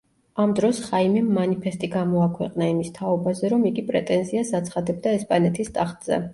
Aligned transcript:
ამ 0.43 0.53
დროს 0.59 0.79
ხაიმემ 0.85 1.27
მანიფესტი 1.35 1.89
გამოაქვეყნა, 1.97 2.71
იმის 2.75 2.91
თაობაზე, 2.97 3.53
რომ 3.55 3.69
იგი 3.73 3.87
პრეტენზიას 3.93 4.57
აცხადებდა 4.63 5.17
ესპანეთის 5.23 5.75
ტახტზე. 5.81 6.23